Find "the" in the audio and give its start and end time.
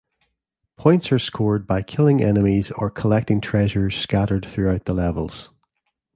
4.85-4.95